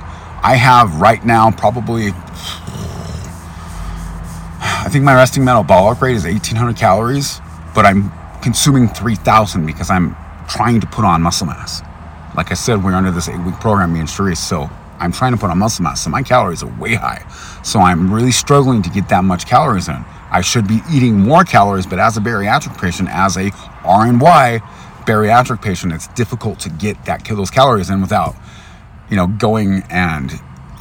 I 0.43 0.55
have 0.55 0.99
right 0.99 1.23
now 1.25 1.51
probably, 1.51 2.07
I 4.59 4.89
think 4.89 5.05
my 5.05 5.15
resting 5.15 5.45
metabolic 5.45 6.01
rate 6.01 6.15
is 6.15 6.25
1800 6.25 6.75
calories, 6.75 7.39
but 7.73 7.85
I'm 7.85 8.11
consuming 8.41 8.87
3000 8.89 9.65
because 9.65 9.89
I'm 9.89 10.15
trying 10.49 10.81
to 10.81 10.87
put 10.87 11.05
on 11.05 11.21
muscle 11.21 11.47
mass. 11.47 11.81
Like 12.35 12.51
I 12.51 12.55
said, 12.55 12.83
we're 12.83 12.93
under 12.93 13.11
this 13.11 13.29
eight 13.29 13.39
week 13.39 13.55
program, 13.55 13.93
me 13.93 13.99
and 13.99 14.09
Sharice, 14.09 14.37
so 14.37 14.69
I'm 14.99 15.11
trying 15.11 15.33
to 15.33 15.37
put 15.37 15.49
on 15.49 15.59
muscle 15.59 15.83
mass. 15.83 16.03
So 16.03 16.09
my 16.09 16.23
calories 16.23 16.63
are 16.63 16.79
way 16.79 16.95
high. 16.95 17.25
So 17.63 17.79
I'm 17.79 18.13
really 18.13 18.31
struggling 18.31 18.81
to 18.81 18.89
get 18.89 19.09
that 19.09 19.23
much 19.23 19.45
calories 19.45 19.87
in. 19.87 20.03
I 20.33 20.41
should 20.41 20.67
be 20.67 20.79
eating 20.91 21.19
more 21.19 21.43
calories, 21.43 21.85
but 21.85 21.99
as 21.99 22.17
a 22.17 22.19
bariatric 22.19 22.81
patient, 22.81 23.07
as 23.11 23.37
a 23.37 23.51
RNY 23.51 24.59
bariatric 25.05 25.61
patient, 25.61 25.93
it's 25.93 26.07
difficult 26.09 26.59
to 26.61 26.69
get 26.71 27.05
that 27.05 27.23
those 27.35 27.51
calories 27.51 27.91
in 27.91 28.01
without, 28.01 28.35
you 29.11 29.15
know, 29.15 29.27
going 29.27 29.83
and, 29.91 30.31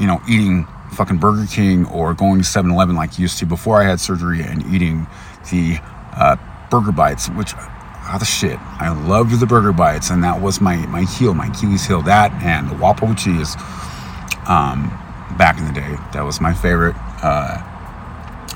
you 0.00 0.06
know, 0.06 0.22
eating 0.26 0.66
fucking 0.92 1.18
Burger 1.18 1.46
King 1.46 1.84
or 1.86 2.14
going 2.14 2.40
to 2.40 2.46
7-Eleven 2.46 2.96
like 2.96 3.18
used 3.18 3.38
to 3.38 3.46
before 3.46 3.78
I 3.78 3.84
had 3.84 4.00
surgery 4.00 4.40
and 4.40 4.64
eating 4.74 5.06
the 5.50 5.78
uh, 6.16 6.36
burger 6.70 6.92
bites, 6.92 7.28
which 7.30 7.52
oh 7.54 8.16
the 8.18 8.24
shit. 8.24 8.58
I 8.58 8.88
loved 9.06 9.38
the 9.38 9.46
burger 9.46 9.72
bites, 9.72 10.08
and 10.08 10.24
that 10.24 10.40
was 10.40 10.60
my 10.60 10.76
my 10.86 11.02
heel, 11.02 11.34
my 11.34 11.46
Achilles 11.46 11.86
heel. 11.86 12.02
That 12.02 12.32
and 12.42 12.70
the 12.70 12.74
with 12.74 13.18
cheese. 13.18 13.54
Um, 14.48 14.88
back 15.38 15.58
in 15.58 15.66
the 15.66 15.72
day, 15.72 15.96
that 16.12 16.22
was 16.22 16.40
my 16.40 16.54
favorite. 16.54 16.96
Uh, 17.22 17.71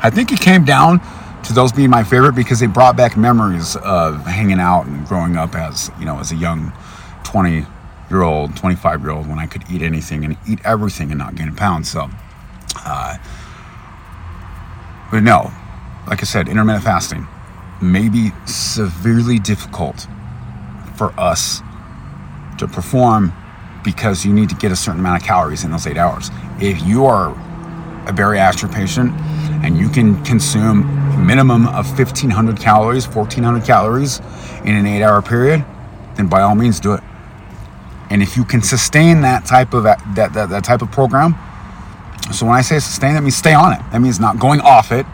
I 0.02 0.10
think 0.10 0.32
it 0.32 0.40
came 0.40 0.64
down 0.64 1.00
to 1.44 1.52
those 1.52 1.72
being 1.72 1.90
my 1.90 2.02
favorite 2.02 2.34
because 2.34 2.60
they 2.60 2.66
brought 2.66 2.96
back 2.96 3.16
memories 3.16 3.76
of 3.76 4.24
hanging 4.26 4.60
out 4.60 4.86
and 4.86 5.06
growing 5.06 5.36
up 5.36 5.54
as 5.54 5.90
you 5.98 6.04
know 6.04 6.18
as 6.18 6.32
a 6.32 6.36
young 6.36 6.72
20 7.24 7.66
year 8.10 8.22
old 8.22 8.56
25 8.56 9.00
year 9.02 9.10
old 9.10 9.28
when 9.28 9.38
i 9.38 9.46
could 9.46 9.62
eat 9.70 9.82
anything 9.82 10.24
and 10.24 10.36
eat 10.48 10.58
everything 10.64 11.10
and 11.10 11.18
not 11.18 11.34
gain 11.34 11.48
a 11.48 11.52
pound. 11.52 11.86
So 11.86 12.08
uh, 12.84 13.16
but 15.10 15.22
no 15.22 15.52
like 16.08 16.20
i 16.20 16.24
said 16.24 16.48
intermittent 16.48 16.84
fasting 16.84 17.26
may 17.80 18.08
be 18.08 18.30
severely 18.46 19.38
difficult 19.38 20.06
for 20.96 21.12
us 21.18 21.60
to 22.58 22.66
perform 22.66 23.32
because 23.84 24.24
you 24.24 24.32
need 24.32 24.48
to 24.48 24.54
get 24.56 24.72
a 24.72 24.76
certain 24.76 25.00
amount 25.00 25.22
of 25.22 25.26
calories 25.26 25.62
in 25.62 25.70
those 25.70 25.86
eight 25.86 25.96
hours. 25.96 26.30
If 26.60 26.84
you 26.84 27.06
are 27.06 27.30
a 28.06 28.12
bariatric 28.12 28.72
patient 28.72 29.12
and 29.64 29.76
you 29.76 29.88
can 29.88 30.22
consume 30.24 30.84
minimum 31.26 31.66
of 31.68 31.86
1500 31.98 32.58
calories 32.58 33.06
1400 33.08 33.64
calories 33.64 34.20
in 34.64 34.76
an 34.76 34.86
eight 34.86 35.02
hour 35.02 35.20
period 35.20 35.64
then 36.14 36.28
by 36.28 36.40
all 36.40 36.54
means 36.54 36.80
do 36.80 36.94
it. 36.94 37.02
And 38.08 38.22
if 38.22 38.36
you 38.36 38.44
can 38.44 38.62
sustain 38.62 39.20
that 39.22 39.44
type 39.44 39.74
of 39.74 39.82
that, 39.82 40.00
that, 40.14 40.32
that 40.32 40.64
type 40.64 40.82
of 40.82 40.90
program 40.90 41.34
so 42.32 42.46
when 42.46 42.56
i 42.56 42.60
say 42.60 42.78
sustain 42.78 43.14
that 43.14 43.22
means 43.22 43.36
stay 43.36 43.54
on 43.54 43.72
it. 43.72 43.80
That 43.92 44.00
means 44.00 44.20
not 44.20 44.38
going 44.38 44.60
off 44.60 44.92
it 44.92 45.06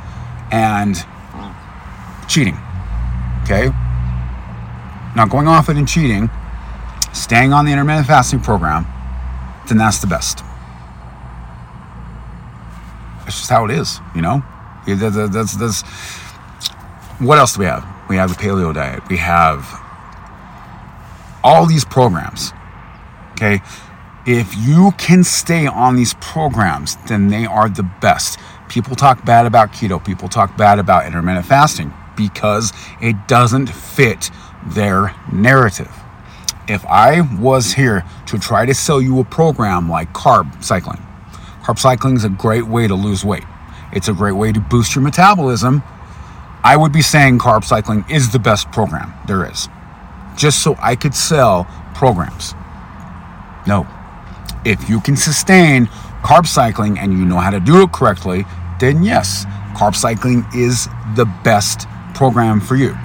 and 0.50 0.96
cheating 2.28 2.56
okay? 3.44 3.70
Not 5.16 5.28
going 5.30 5.49
off 5.49 5.68
it 5.68 5.76
and 5.76 5.88
cheating 5.88 6.30
staying 7.12 7.52
on 7.52 7.64
the 7.64 7.72
intermittent 7.72 8.06
fasting 8.06 8.40
program 8.40 8.87
then 9.68 9.78
that's 9.78 9.99
the 10.00 10.06
best 10.06 10.44
it's 13.26 13.38
just 13.38 13.50
how 13.50 13.64
it 13.64 13.70
is, 13.70 14.00
you 14.14 14.22
know. 14.22 14.42
That's 14.86 15.56
that's 15.56 15.82
what 17.18 17.38
else 17.38 17.54
do 17.54 17.60
we 17.60 17.66
have? 17.66 17.86
We 18.08 18.16
have 18.16 18.30
the 18.30 18.42
paleo 18.42 18.74
diet. 18.74 19.08
We 19.08 19.16
have 19.18 19.66
all 21.44 21.66
these 21.66 21.84
programs. 21.84 22.52
Okay, 23.32 23.60
if 24.26 24.54
you 24.56 24.92
can 24.98 25.24
stay 25.24 25.66
on 25.66 25.96
these 25.96 26.14
programs, 26.14 26.96
then 27.08 27.28
they 27.28 27.46
are 27.46 27.68
the 27.68 27.82
best. 28.00 28.38
People 28.68 28.96
talk 28.96 29.24
bad 29.24 29.46
about 29.46 29.72
keto. 29.72 30.04
People 30.04 30.28
talk 30.28 30.56
bad 30.56 30.78
about 30.78 31.06
intermittent 31.06 31.46
fasting 31.46 31.92
because 32.16 32.72
it 33.00 33.28
doesn't 33.28 33.68
fit 33.68 34.30
their 34.66 35.14
narrative. 35.32 35.92
If 36.68 36.84
I 36.86 37.22
was 37.40 37.72
here 37.72 38.04
to 38.26 38.38
try 38.38 38.66
to 38.66 38.74
sell 38.74 39.00
you 39.00 39.18
a 39.20 39.24
program 39.24 39.88
like 39.88 40.12
carb 40.12 40.62
cycling, 40.62 41.02
Carb 41.62 41.78
cycling 41.78 42.16
is 42.16 42.25
a 42.25 42.28
great 42.28 42.66
way 42.66 42.88
to 42.88 42.95
lose 42.95 43.25
weight. 43.25 43.45
It's 43.92 44.09
a 44.09 44.12
great 44.12 44.33
way 44.33 44.52
to 44.52 44.61
boost 44.61 44.95
your 44.95 45.02
metabolism. 45.02 45.83
I 46.64 46.76
would 46.76 46.92
be 46.92 47.02
saying 47.02 47.38
carb 47.38 47.64
cycling 47.64 48.04
is 48.09 48.31
the 48.31 48.38
best 48.38 48.71
program 48.73 49.12
there 49.26 49.49
is, 49.50 49.69
just 50.37 50.62
so 50.62 50.76
I 50.81 50.97
could 50.97 51.14
sell 51.14 51.66
programs. 51.95 52.54
No. 53.66 53.87
If 54.64 54.88
you 54.88 55.00
can 55.00 55.16
sustain 55.16 55.87
carb 56.23 56.47
cycling 56.47 56.99
and 56.99 57.12
you 57.12 57.25
know 57.25 57.38
how 57.38 57.50
to 57.50 57.61
do 57.61 57.83
it 57.83 57.92
correctly, 57.92 58.45
then 58.81 59.02
yes, 59.02 59.45
carb 59.75 59.95
cycling 59.95 60.45
is 60.54 60.88
the 61.16 61.26
best 61.45 61.87
program 62.14 62.61
for 62.61 62.76
you. 62.76 62.97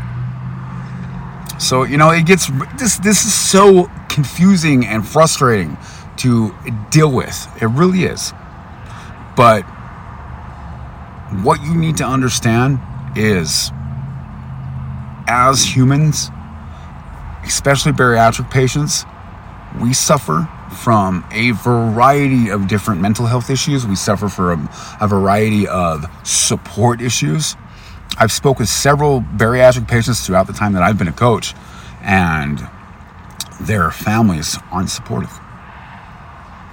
So, 1.59 1.83
you 1.83 1.97
know, 1.97 2.11
it 2.11 2.25
gets 2.25 2.47
this 2.77 2.97
this 2.97 3.25
is 3.25 3.33
so 3.33 3.89
confusing 4.09 4.85
and 4.85 5.07
frustrating 5.07 5.77
to 6.17 6.55
deal 6.89 7.11
with. 7.11 7.47
It 7.61 7.67
really 7.67 8.03
is. 8.03 8.33
But 9.37 9.61
what 11.43 11.61
you 11.61 11.75
need 11.75 11.97
to 11.97 12.05
understand 12.05 12.79
is 13.15 13.71
as 15.27 15.63
humans, 15.63 16.31
especially 17.45 17.91
bariatric 17.91 18.49
patients, 18.49 19.05
we 19.79 19.93
suffer 19.93 20.49
from 20.81 21.23
a 21.31 21.51
variety 21.51 22.49
of 22.49 22.67
different 22.67 22.99
mental 22.99 23.27
health 23.27 23.49
issues. 23.49 23.85
We 23.85 23.95
suffer 23.95 24.27
from 24.27 24.69
a 24.99 25.07
variety 25.07 25.67
of 25.67 26.05
support 26.23 26.99
issues. 26.99 27.55
I've 28.17 28.31
spoken 28.31 28.63
with 28.63 28.69
several 28.69 29.21
bariatric 29.21 29.87
patients 29.87 30.25
throughout 30.25 30.47
the 30.47 30.53
time 30.53 30.73
that 30.73 30.81
I've 30.81 30.97
been 30.97 31.07
a 31.07 31.13
coach, 31.13 31.53
and 32.01 32.67
their 33.61 33.91
families 33.91 34.57
aren't 34.71 34.89
supportive. 34.89 35.39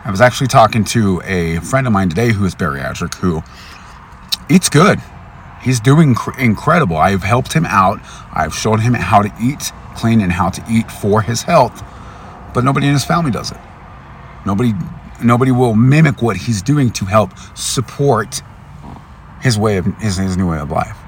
I 0.04 0.10
was 0.10 0.20
actually 0.20 0.48
talking 0.48 0.84
to 0.84 1.22
a 1.24 1.60
friend 1.60 1.86
of 1.86 1.92
mine 1.94 2.10
today 2.10 2.30
who 2.32 2.44
is 2.44 2.54
bariatric 2.54 3.14
who 3.14 3.42
eats 4.50 4.68
good. 4.68 5.00
He's 5.62 5.80
doing 5.80 6.14
cr- 6.14 6.38
incredible. 6.38 6.98
I've 6.98 7.22
helped 7.22 7.54
him 7.54 7.64
out. 7.64 8.00
I've 8.30 8.54
shown 8.54 8.80
him 8.80 8.92
how 8.92 9.22
to 9.22 9.32
eat 9.42 9.72
clean 9.96 10.20
and 10.20 10.30
how 10.30 10.50
to 10.50 10.62
eat 10.70 10.90
for 10.92 11.22
his 11.22 11.42
health. 11.42 11.82
But 12.52 12.64
nobody 12.64 12.86
in 12.86 12.92
his 12.92 13.04
family 13.04 13.30
does 13.30 13.50
it. 13.50 13.58
Nobody 14.44 14.74
nobody 15.22 15.52
will 15.52 15.74
mimic 15.74 16.20
what 16.20 16.36
he's 16.36 16.60
doing 16.60 16.90
to 16.92 17.06
help 17.06 17.30
support 17.56 18.42
his 19.40 19.58
way 19.58 19.78
of 19.78 19.86
his, 19.86 20.18
his 20.18 20.36
new 20.36 20.50
way 20.50 20.58
of 20.58 20.70
life. 20.70 20.98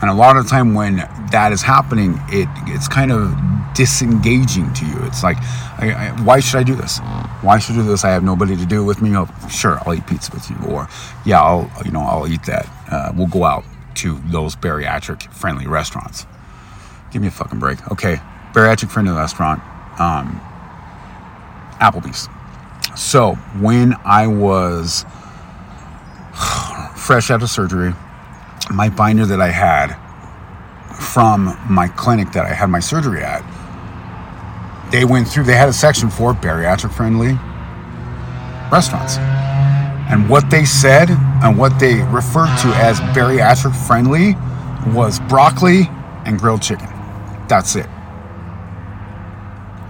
And 0.00 0.08
a 0.08 0.14
lot 0.14 0.36
of 0.36 0.44
the 0.44 0.50
time 0.50 0.74
when 0.74 0.96
that 1.32 1.52
is 1.52 1.60
happening, 1.60 2.20
it 2.28 2.48
it's 2.66 2.86
kind 2.86 3.10
of 3.10 3.34
disengaging 3.74 4.72
to 4.74 4.86
you. 4.86 4.96
It's 5.02 5.24
like, 5.24 5.36
I, 5.78 5.92
I, 5.92 6.22
why 6.22 6.38
should 6.38 6.58
I 6.58 6.62
do 6.62 6.76
this? 6.76 6.98
Why 7.42 7.58
should 7.58 7.74
I 7.74 7.78
do 7.78 7.84
this? 7.84 8.04
I 8.04 8.10
have 8.10 8.22
nobody 8.22 8.56
to 8.56 8.64
do 8.64 8.82
it 8.82 8.84
with 8.84 9.02
me. 9.02 9.16
Oh, 9.16 9.28
sure, 9.50 9.78
I'll 9.84 9.94
eat 9.94 10.06
pizza 10.06 10.30
with 10.32 10.48
you, 10.50 10.56
or 10.68 10.88
yeah, 11.24 11.42
I'll 11.42 11.70
you 11.84 11.90
know 11.90 12.00
I'll 12.00 12.28
eat 12.28 12.44
that. 12.44 12.68
Uh, 12.90 13.12
we'll 13.16 13.26
go 13.26 13.44
out 13.44 13.64
to 13.96 14.20
those 14.26 14.54
bariatric 14.54 15.32
friendly 15.32 15.66
restaurants. 15.66 16.26
Give 17.10 17.20
me 17.20 17.28
a 17.28 17.32
fucking 17.32 17.58
break. 17.58 17.90
Okay, 17.90 18.20
bariatric 18.52 18.90
friendly 18.90 19.12
restaurant, 19.12 19.60
um, 20.00 20.40
Applebee's. 21.80 22.28
So 22.96 23.34
when 23.60 23.94
I 24.04 24.28
was 24.28 25.04
fresh 26.96 27.32
out 27.32 27.42
of 27.42 27.50
surgery 27.50 27.94
my 28.70 28.88
binder 28.88 29.26
that 29.26 29.40
I 29.40 29.48
had 29.48 29.96
from 30.94 31.56
my 31.68 31.88
clinic 31.88 32.32
that 32.32 32.44
I 32.44 32.52
had 32.52 32.66
my 32.66 32.80
surgery 32.80 33.22
at, 33.22 33.42
they 34.90 35.04
went 35.04 35.28
through, 35.28 35.44
they 35.44 35.54
had 35.54 35.68
a 35.68 35.72
section 35.72 36.10
for 36.10 36.32
bariatric 36.32 36.92
friendly 36.92 37.38
restaurants. 38.70 39.18
And 40.10 40.28
what 40.28 40.48
they 40.50 40.64
said 40.64 41.10
and 41.10 41.58
what 41.58 41.78
they 41.78 42.02
referred 42.04 42.56
to 42.62 42.68
as 42.76 42.98
bariatric 43.14 43.76
friendly 43.86 44.34
was 44.94 45.20
broccoli 45.20 45.82
and 46.24 46.38
grilled 46.38 46.62
chicken. 46.62 46.88
That's 47.48 47.76
it. 47.76 47.86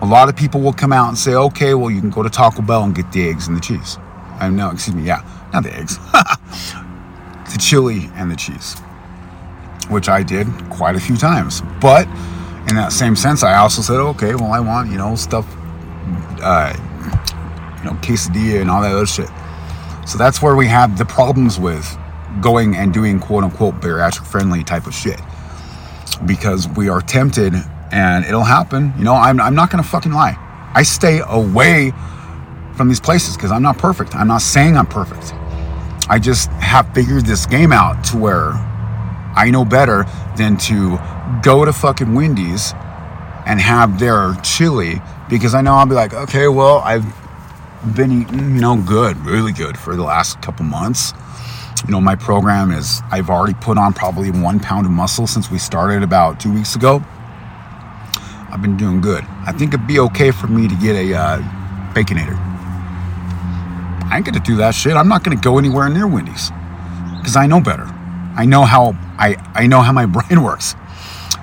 A 0.01 0.07
lot 0.07 0.29
of 0.29 0.37
people 0.37 0.61
will 0.61 0.73
come 0.73 0.93
out 0.93 1.09
and 1.09 1.19
say, 1.19 1.35
okay, 1.35 1.75
well, 1.75 1.91
you 1.91 2.01
can 2.01 2.11
go 2.11 2.23
to 2.23 2.31
Taco 2.31 2.63
Bell 2.63 2.85
and 2.85 2.95
get 2.95 3.11
the 3.13 3.29
eggs 3.29 3.49
and 3.49 3.57
the 3.57 3.61
cheese. 3.61 3.99
I 4.41 4.49
know, 4.49 4.71
excuse 4.71 4.95
me, 4.95 5.03
yeah, 5.03 5.23
not 5.53 5.65
the 5.65 5.75
eggs. 5.75 5.99
the 7.59 7.65
chili 7.65 8.09
and 8.15 8.31
the 8.31 8.37
cheese, 8.37 8.79
which 9.89 10.09
I 10.09 10.23
did 10.23 10.47
quite 10.71 10.95
a 10.95 11.01
few 11.01 11.17
times. 11.17 11.63
But 11.81 12.07
in 12.69 12.77
that 12.77 12.93
same 12.93 13.17
sense, 13.17 13.43
I 13.43 13.59
also 13.59 13.83
said, 13.83 13.97
okay, 13.97 14.35
well, 14.35 14.53
I 14.53 14.61
want, 14.61 14.91
you 14.91 14.99
know, 14.99 15.17
stuff, 15.17 15.47
uh, 16.41 16.73
you 17.79 17.85
know, 17.85 17.97
quesadilla 18.01 18.61
and 18.61 18.71
all 18.71 18.83
that 18.83 18.93
other 18.93 19.07
shit. 19.07 19.29
So 20.07 20.19
that's 20.19 20.41
where 20.41 20.57
we 20.57 20.67
have 20.67 20.97
the 20.99 21.05
problems 21.05 21.59
with 21.59 21.99
going 22.41 22.77
and 22.77 22.95
doing 22.95 23.19
quote 23.19 23.45
unquote 23.45 23.81
bariatric 23.81 24.27
friendly 24.27 24.63
type 24.63 24.87
of 24.87 24.95
shit. 24.95 25.21
Because 26.27 26.69
we 26.69 26.89
are 26.89 27.01
tempted 27.01 27.55
and 27.93 28.25
it'll 28.25 28.43
happen. 28.43 28.93
You 28.97 29.05
know, 29.05 29.15
I'm, 29.15 29.41
I'm 29.41 29.55
not 29.55 29.71
going 29.71 29.83
to 29.83 29.89
fucking 29.89 30.13
lie. 30.13 30.37
I 30.75 30.83
stay 30.83 31.21
away 31.27 31.93
from 32.75 32.89
these 32.89 33.01
places 33.01 33.37
because 33.37 33.51
I'm 33.51 33.63
not 33.63 33.79
perfect. 33.79 34.15
I'm 34.15 34.29
not 34.29 34.43
saying 34.43 34.77
I'm 34.77 34.87
perfect. 34.87 35.33
I 36.09 36.19
just 36.19 36.51
have 36.53 36.93
figured 36.95 37.27
this 37.27 37.47
game 37.47 37.73
out 37.73 38.03
to 38.07 38.17
where 38.17 38.53
I 39.37 39.51
know 39.53 39.65
better 39.65 40.05
than 40.37 40.57
to 40.59 40.99
go 41.43 41.65
to 41.65 41.73
fucking 41.73 42.15
Wendy's 42.15 42.73
and 43.47 43.61
have 43.61 43.99
their 43.99 44.35
chili 44.43 45.01
because 45.29 45.55
I 45.55 45.61
know 45.61 45.75
I'll 45.75 45.87
be 45.87 45.95
like, 45.95 46.15
okay, 46.15 46.49
well, 46.49 46.79
I've 46.79 47.05
been 47.95 48.23
eating, 48.23 48.39
you 48.39 48.61
know, 48.61 48.77
good, 48.77 49.17
really 49.19 49.53
good 49.53 49.79
for 49.79 49.97
the 49.97 50.03
last 50.03 50.41
couple 50.43 50.65
months. 50.65 51.13
You 51.87 51.93
know, 51.93 52.01
my 52.01 52.17
program 52.17 52.73
is, 52.73 53.03
I've 53.11 53.31
already 53.31 53.55
put 53.55 53.79
on 53.79 53.93
probably 53.93 54.31
one 54.31 54.59
pound 54.61 54.87
of 54.87 54.93
muscle 54.93 55.27
since 55.27 55.51
we 55.51 55.59
started 55.59 56.03
about 56.03 56.41
two 56.41 56.53
weeks 56.53 56.75
ago. 56.75 57.03
I've 58.51 58.63
been 58.63 58.77
doing 58.77 59.01
good. 59.01 59.25
I 59.47 59.53
think 59.53 59.75
it'd 59.75 59.87
be 59.87 60.01
okay 60.01 60.31
for 60.31 60.49
me 60.49 60.69
to 60.69 60.75
get 60.75 60.97
a 60.97 61.15
uh, 61.15 61.39
Baconator. 61.93 62.58
I 64.11 64.17
ain't 64.17 64.27
gonna 64.27 64.41
do 64.41 64.57
that 64.57 64.75
shit. 64.75 64.97
I'm 64.97 65.09
not 65.09 65.23
gonna 65.23 65.37
go 65.37 65.59
anywhere 65.59 65.89
near 65.89 66.07
Wendy's 66.07 66.51
because 67.19 67.37
I 67.37 67.47
know 67.47 67.61
better. 67.61 67.85
I 68.37 68.47
know 68.47 68.65
how 68.65 68.97
I, 69.19 69.37
I 69.55 69.67
know 69.67 69.81
how 69.81 69.93
my 69.93 70.07
brain 70.19 70.43
works. 70.43 70.75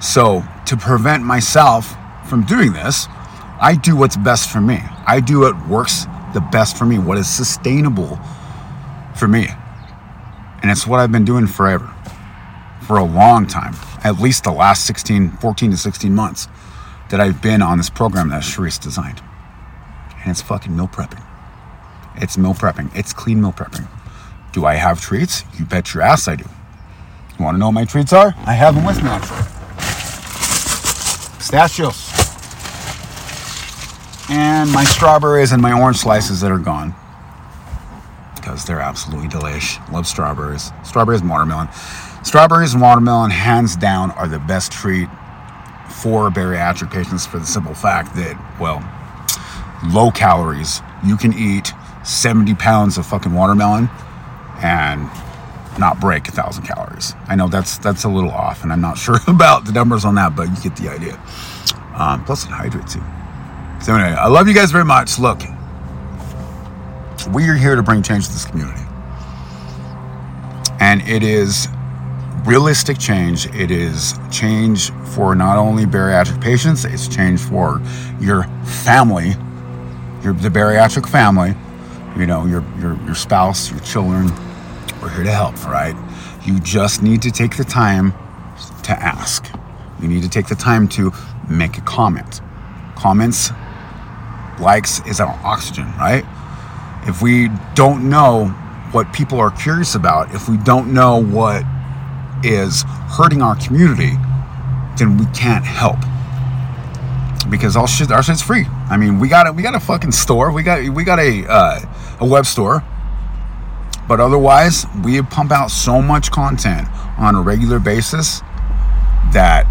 So 0.02 0.44
to 0.66 0.78
prevent 0.78 1.24
myself 1.24 1.96
from 2.28 2.44
doing 2.44 2.74
this, 2.74 3.08
I 3.60 3.76
do 3.82 3.96
what's 3.96 4.18
best 4.18 4.50
for 4.50 4.62
me. 4.62 4.80
I 5.06 5.20
do 5.20 5.42
what 5.42 5.68
works 5.68 6.06
the 6.34 6.42
best 6.42 6.78
for 6.78 6.86
me, 6.86 7.00
what 7.00 7.18
is 7.18 7.28
sustainable 7.28 8.20
for 9.16 9.28
me. 9.28 9.48
And 10.62 10.72
it's 10.72 10.86
what 10.86 11.00
I've 11.00 11.12
been 11.12 11.26
doing 11.26 11.48
forever, 11.48 11.94
for 12.82 12.98
a 12.98 13.04
long 13.04 13.48
time, 13.48 13.76
at 14.04 14.20
least 14.20 14.44
the 14.44 14.52
last 14.52 14.86
16, 14.86 15.32
14 15.38 15.72
to 15.72 15.78
16 15.78 16.14
months 16.14 16.48
that 17.10 17.20
I've 17.20 17.42
been 17.42 17.62
on 17.62 17.78
this 17.78 17.90
program 17.90 18.30
that 18.30 18.44
Sharice 18.44 18.82
designed. 18.82 19.22
And 20.22 20.32
it's 20.32 20.42
fucking 20.42 20.76
meal 20.76 20.88
prepping. 20.88 21.25
It's 22.18 22.38
meal 22.38 22.54
prepping. 22.54 22.96
It's 22.96 23.14
clean 23.14 23.42
meal 23.42 23.52
prepping. 23.54 23.88
Do 24.54 24.66
I 24.66 24.76
have 24.76 25.02
treats? 25.02 25.44
You 25.60 25.66
bet 25.66 25.94
your 25.94 26.04
ass 26.04 26.28
I 26.28 26.36
do. 26.36 26.46
You 27.38 27.44
want 27.44 27.56
to 27.56 27.60
know 27.60 27.68
what 27.68 27.74
my 27.74 27.86
treats 27.86 28.14
are? 28.14 28.34
I 28.46 28.54
have 28.54 28.76
them 28.76 28.86
with 28.86 29.04
me 29.04 29.10
actually. 29.10 29.44
Pistachios. 31.38 32.10
And 34.30 34.72
my 34.72 34.84
strawberries 34.84 35.52
and 35.52 35.62
my 35.62 35.80
orange 35.80 35.98
slices 35.98 36.42
that 36.42 36.52
are 36.52 36.58
gone. 36.58 36.96
Because 38.36 38.66
they're 38.66 38.80
absolutely 38.80 39.28
delish. 39.28 39.78
Love 39.92 40.08
strawberries. 40.08 40.72
Strawberries 40.84 41.22
and 41.22 41.30
watermelon. 41.30 41.68
Strawberries 42.24 42.74
and 42.74 42.82
watermelon, 42.82 43.30
hands 43.30 43.76
down, 43.76 44.10
are 44.12 44.28
the 44.28 44.40
best 44.40 44.72
treat 44.72 45.08
for 45.90 46.30
bariatric 46.30 46.92
patients 46.92 47.28
for 47.28 47.38
the 47.38 47.46
simple 47.46 47.76
fact 47.76 48.16
that, 48.16 48.36
well, 48.60 48.82
low 49.94 50.10
calories. 50.10 50.82
You 51.06 51.18
can 51.18 51.34
eat 51.34 51.74
70 52.06 52.56
pounds 52.56 52.98
of 52.98 53.06
fucking 53.06 53.34
watermelon 53.34 53.90
and 54.62 55.10
not 55.80 56.00
break 56.00 56.28
a 56.28 56.32
thousand 56.32 56.64
calories. 56.64 57.14
I 57.28 57.36
know 57.36 57.48
that's 57.48 57.78
that's 57.80 58.04
a 58.04 58.10
little 58.10 58.32
off, 58.32 58.64
and 58.64 58.72
I'm 58.72 58.82
not 58.82 58.98
sure 59.06 59.20
about 59.28 59.66
the 59.66 59.72
numbers 59.72 60.06
on 60.06 60.16
that, 60.16 60.36
but 60.36 60.50
you 60.50 60.70
get 60.70 60.76
the 60.76 60.90
idea. 60.90 61.20
Um, 61.96 62.24
plus, 62.26 62.46
it 62.46 62.52
hydrates 62.52 62.96
you. 62.96 63.04
So 63.82 63.94
anyway, 63.96 64.16
I 64.18 64.28
love 64.28 64.48
you 64.48 64.54
guys 64.54 64.72
very 64.72 64.86
much. 64.86 65.20
Look, 65.20 65.42
we 67.34 67.48
are 67.50 67.56
here 67.56 67.76
to 67.76 67.84
bring 67.84 68.04
change 68.04 68.28
to 68.28 68.34
this 68.34 68.46
community, 68.46 68.82
and 70.80 71.02
it 71.08 71.24
is 71.24 71.68
realistic 72.46 72.98
change. 73.00 73.48
It 73.48 73.72
is 73.72 74.14
change 74.32 74.92
for 75.14 75.36
not 75.36 75.58
only 75.58 75.86
bariatric 75.86 76.42
patients; 76.42 76.86
it's 76.86 77.08
change 77.08 77.40
for 77.40 77.82
your 78.20 78.44
family, 78.64 79.30
your 80.24 80.34
the 80.34 80.50
bariatric 80.50 81.08
family. 81.08 81.56
You 82.18 82.26
know, 82.26 82.46
your 82.46 82.64
your 82.80 82.98
your 83.06 83.16
spouse, 83.16 83.70
your 83.72 83.82
children 83.82 84.32
we're 85.06 85.12
here 85.12 85.24
to 85.24 85.32
help, 85.32 85.64
right? 85.68 85.96
You 86.46 86.60
just 86.60 87.04
need 87.04 87.22
to 87.24 87.32
take 87.32 87.58
the 87.58 87.64
time 87.64 88.14
to 88.84 88.92
ask. 88.92 89.46
You 90.02 90.08
need 90.08 90.24
to 90.24 90.30
take 90.30 90.48
the 90.48 90.56
time 90.56 90.88
to 90.90 91.12
make 91.48 91.78
a 91.78 91.82
comment. 91.82 92.42
Comments, 92.96 93.52
likes 94.60 95.06
is 95.06 95.20
our 95.20 95.40
oxygen, 95.44 95.86
right? 95.98 96.26
If 97.08 97.22
we 97.22 97.50
don't 97.76 98.10
know 98.10 98.48
what 98.92 99.14
people 99.14 99.40
are 99.40 99.52
curious 99.52 99.94
about, 99.94 100.34
if 100.34 100.50
we 100.50 100.58
don't 100.58 100.92
know 100.92 101.22
what 101.22 101.64
is 102.44 102.84
hurting 103.18 103.44
our 103.44 103.56
community, 103.58 104.14
then 104.98 105.18
we 105.18 105.26
can't 105.28 105.66
help. 105.66 106.00
Because 107.50 107.76
all 107.76 107.86
shit, 107.86 108.12
our 108.12 108.24
shit's 108.24 108.42
free. 108.42 108.66
I 108.90 108.98
mean, 108.98 109.20
we 109.20 109.28
got 109.28 109.48
a, 109.48 109.52
we 109.52 109.64
got 109.64 109.76
a 109.76 109.80
fucking 109.80 110.12
store. 110.12 110.52
We 110.52 110.64
got 110.64 110.88
we 110.90 111.04
got 111.04 111.20
a 111.20 111.46
uh, 111.48 111.80
a 112.20 112.26
web 112.26 112.46
store 112.46 112.84
but 114.08 114.20
otherwise, 114.20 114.86
we 115.04 115.22
pump 115.22 115.52
out 115.52 115.72
so 115.72 116.02
much 116.02 116.32
content 116.32 116.88
on 117.18 117.36
a 117.36 117.42
regular 117.42 117.80
basis 117.80 118.42
that. 119.34 119.66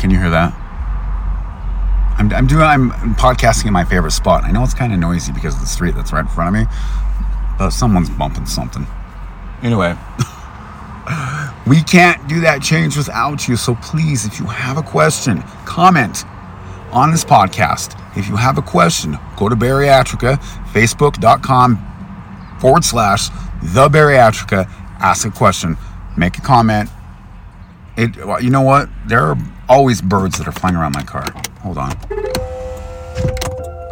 Can 0.00 0.10
you 0.10 0.18
hear 0.18 0.30
that? 0.30 0.52
I'm, 2.18 2.32
I'm 2.32 2.46
doing. 2.46 2.62
I'm 2.62 2.90
podcasting 3.16 3.66
in 3.66 3.72
my 3.72 3.84
favorite 3.84 4.12
spot. 4.12 4.44
I 4.44 4.50
know 4.50 4.62
it's 4.62 4.74
kind 4.74 4.92
of 4.92 4.98
noisy 4.98 5.32
because 5.32 5.54
of 5.54 5.60
the 5.60 5.66
street 5.66 5.94
that's 5.94 6.12
right 6.12 6.20
in 6.20 6.26
front 6.26 6.54
of 6.54 6.62
me, 6.62 6.66
but 7.58 7.70
someone's 7.70 8.10
bumping 8.10 8.46
something. 8.46 8.86
Anyway, 9.62 9.90
we 11.66 11.82
can't 11.82 12.26
do 12.28 12.40
that 12.40 12.60
change 12.62 12.96
without 12.96 13.46
you. 13.46 13.56
So 13.56 13.74
please, 13.76 14.24
if 14.24 14.38
you 14.38 14.46
have 14.46 14.78
a 14.78 14.82
question, 14.82 15.42
comment 15.66 16.24
on 16.92 17.10
this 17.10 17.24
podcast. 17.24 18.00
If 18.16 18.28
you 18.28 18.36
have 18.36 18.58
a 18.58 18.62
question, 18.62 19.18
go 19.36 19.48
to 19.48 19.56
Bariatrica, 19.56 20.38
facebook.com 20.72 22.58
forward 22.60 22.84
slash 22.84 23.28
the 23.62 23.88
bariatrica. 23.88 24.68
Ask 25.00 25.26
a 25.26 25.30
question, 25.30 25.76
make 26.16 26.38
a 26.38 26.40
comment. 26.40 26.88
It, 27.96 28.16
you 28.42 28.50
know 28.50 28.62
what? 28.62 28.88
There 29.06 29.20
are 29.20 29.36
always 29.68 30.00
birds 30.00 30.38
that 30.38 30.46
are 30.48 30.52
flying 30.52 30.76
around 30.76 30.94
my 30.94 31.02
car. 31.02 31.26
Hold 31.60 31.78
on. 31.78 31.92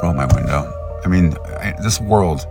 Roll 0.02 0.14
my 0.14 0.26
window. 0.34 0.72
I 1.04 1.08
mean, 1.08 1.36
I, 1.60 1.74
this 1.82 2.00
world, 2.00 2.46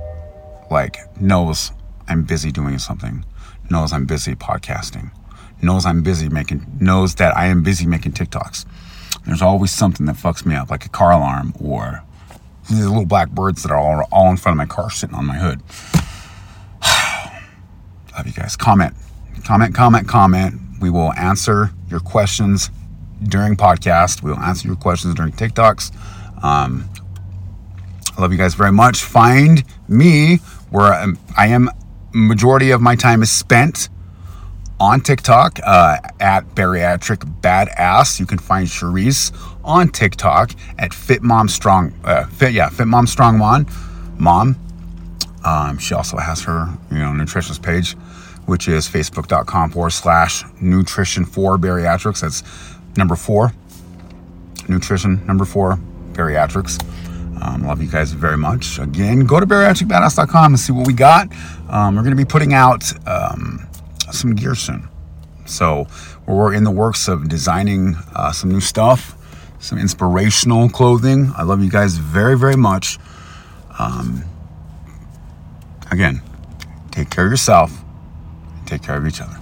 like, 0.70 0.98
knows 1.20 1.72
I'm 2.08 2.24
busy 2.24 2.52
doing 2.52 2.80
something, 2.80 3.26
knows 3.70 3.94
I'm 3.94 4.06
busy 4.06 4.36
podcasting, 4.36 5.12
knows 5.62 5.86
I'm 5.86 6.04
busy 6.04 6.30
making, 6.30 6.66
knows 6.80 7.16
that 7.16 7.36
I 7.36 7.48
am 7.48 7.64
busy 7.64 7.86
making 7.86 8.14
TikToks. 8.14 8.66
There's 9.26 9.42
always 9.42 9.72
something 9.72 10.06
that 10.08 10.16
fucks 10.16 10.46
me 10.46 10.56
up, 10.56 10.72
like 10.72 10.86
a 10.86 10.90
car 10.90 11.12
alarm 11.12 11.54
or 11.60 12.04
these 12.70 12.86
little 12.86 13.06
black 13.06 13.30
birds 13.30 13.64
that 13.64 13.72
are 13.72 13.78
all, 13.78 14.08
all 14.12 14.30
in 14.30 14.38
front 14.38 14.54
of 14.54 14.58
my 14.58 14.74
car 14.74 14.90
sitting 14.90 15.16
on 15.16 15.26
my 15.26 15.38
hood. 15.38 15.62
Love 18.18 18.28
you 18.28 18.34
guys. 18.34 18.56
Comment, 18.56 18.94
comment, 19.44 19.76
comment, 19.76 20.08
comment. 20.08 20.56
We 20.80 20.90
will 20.90 21.14
answer 21.14 21.72
your 21.90 22.00
questions 22.00 22.70
during 23.24 23.56
podcast. 23.56 24.24
We 24.24 24.32
will 24.32 24.40
answer 24.40 24.68
your 24.68 24.78
questions 24.78 25.16
during 25.16 25.32
TikToks. 25.34 25.94
Um, 26.44 26.90
I 28.18 28.22
love 28.22 28.32
you 28.32 28.38
guys 28.38 28.56
very 28.56 28.72
much. 28.72 29.04
Find 29.04 29.64
me 29.88 30.38
where 30.70 30.94
I 31.38 31.48
am. 31.48 31.70
Majority 32.14 32.72
of 32.72 32.82
my 32.82 32.96
time 32.96 33.22
is 33.22 33.32
spent 33.32 33.88
on 34.82 35.00
TikTok 35.00 35.60
uh, 35.64 36.00
at 36.20 36.44
bariatric 36.56 37.18
badass. 37.42 38.20
You 38.20 38.26
can 38.26 38.40
find 38.40 38.68
Cherise 38.68 39.32
on 39.64 39.90
TikTok 39.90 40.54
at 40.80 40.92
Fit 40.92 41.22
Mom 41.22 41.48
Strong. 41.48 41.94
Uh, 42.04 42.26
fit 42.26 42.52
yeah, 42.52 42.68
Fit 42.68 42.88
Mom 42.88 43.06
Strong 43.06 43.38
Mom. 43.38 43.68
Mom. 44.18 44.56
Um, 45.46 45.78
she 45.78 45.94
also 45.94 46.18
has 46.18 46.42
her, 46.44 46.68
you 46.90 46.98
know, 46.98 47.12
nutritionist 47.12 47.62
page, 47.62 47.94
which 48.48 48.68
is 48.68 48.88
facebook.com 48.88 49.70
forward 49.70 49.92
slash 49.92 50.44
nutrition 50.60 51.26
for 51.26 51.58
bariatrics. 51.60 52.22
That's 52.22 52.44
number 52.98 53.16
four, 53.16 53.54
nutrition 54.68 55.24
number 55.28 55.46
four, 55.46 55.78
bariatrics. 56.14 56.84
Um, 57.40 57.68
love 57.68 57.84
you 57.84 57.90
guys 57.90 58.14
very 58.14 58.38
much. 58.38 58.80
Again, 58.80 59.28
go 59.28 59.40
to 59.40 59.46
bariatricbadass.com 59.46 60.54
and 60.54 60.60
see 60.60 60.74
what 60.74 60.88
we 60.88 60.94
got. 60.94 61.32
Um, 61.70 61.96
we're 61.96 62.02
going 62.02 62.16
to 62.16 62.24
be 62.24 62.26
putting 62.26 62.54
out 62.54 62.92
um, 63.08 63.68
some 64.14 64.36
gear 64.36 64.56
soon. 64.56 64.88
So 65.46 65.88
we're 66.28 66.54
in 66.54 66.64
the 66.64 66.72
works 66.72 67.08
of 67.08 67.28
designing 67.28 67.96
uh, 68.16 68.32
some 68.32 68.52
new 68.52 68.62
stuff, 68.62 69.16
some 69.60 69.78
inspirational 69.78 70.70
clothing. 70.70 71.32
I 71.36 71.44
love 71.44 71.64
you 71.64 71.70
guys 71.70 71.98
very, 71.98 72.38
very 72.38 72.56
much. 72.56 72.98
Um, 73.78 74.24
again, 75.90 76.22
take 76.92 77.10
care 77.10 77.26
of 77.26 77.32
yourself, 77.32 77.72
take 78.66 78.84
care 78.84 78.98
of 78.98 79.08
each 79.08 79.22
other. 79.22 79.41